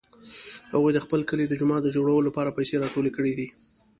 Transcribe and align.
هغوی 0.73 0.91
د 0.93 0.99
خپل 1.05 1.19
کلي 1.29 1.45
د 1.47 1.53
جومات 1.59 1.81
د 1.83 1.89
جوړولو 1.95 2.27
لپاره 2.27 2.55
پیسې 2.57 2.75
راټولې 2.83 3.11
کړې 3.17 3.33
دي 3.39 3.47